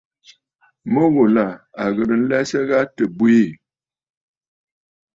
[0.91, 1.45] Mu ghùlà
[1.81, 3.43] à ghɨ̀rə nlɛsə gha tɨ bwiì.